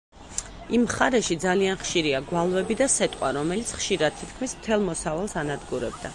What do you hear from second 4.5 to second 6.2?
მთელ მოსავალს ანადგურებდა.